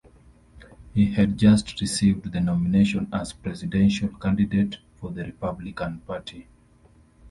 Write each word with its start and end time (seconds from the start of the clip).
He 0.95 1.13
had 1.13 1.37
just 1.37 1.79
received 1.79 2.31
the 2.31 2.41
nomination 2.41 3.07
as 3.13 3.33
presidential 3.33 4.07
candidate 4.09 4.77
for 4.95 5.11
the 5.11 5.23
Republican 5.25 5.99
Party. 5.99 6.47